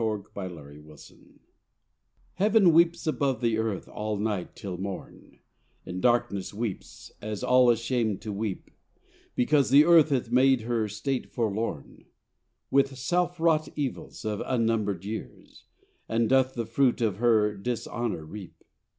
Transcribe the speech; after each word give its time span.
XII 0.01 0.23
=The 0.33 0.49
Tears 0.49 0.57
of 0.57 0.57
Heaven= 0.57 1.39
Heaven 2.33 2.73
weeps 2.73 3.05
above 3.05 3.39
the 3.39 3.59
earth 3.59 3.87
all 3.87 4.17
night 4.17 4.55
till 4.55 4.75
morn, 4.79 5.37
In 5.85 6.01
darkness 6.01 6.51
weeps, 6.55 7.11
as 7.21 7.43
all 7.43 7.69
ashamed 7.69 8.19
to 8.23 8.33
weep, 8.33 8.71
Because 9.35 9.69
the 9.69 9.85
earth 9.85 10.09
hath 10.09 10.31
made 10.31 10.61
her 10.61 10.87
state 10.87 11.31
forlorn 11.31 12.05
With 12.71 12.95
selfwrought 12.97 13.69
evils 13.75 14.25
of 14.25 14.41
unnumbered 14.43 15.05
years, 15.05 15.65
And 16.09 16.27
doth 16.27 16.55
the 16.55 16.65
fruit 16.65 16.99
of 17.01 17.17
her 17.17 17.55
dishonour 17.55 18.25
reap. 18.25 18.55